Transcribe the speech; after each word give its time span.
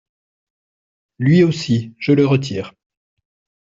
Lui 1.19 1.43
aussi, 1.43 1.93
je 1.99 2.11
le 2.11 2.25
retire. 2.25 2.73